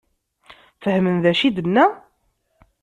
Fehmen 0.83 1.15
d 1.23 1.25
acu 1.31 1.43
i 1.47 1.49
d-tenna? 1.49 1.85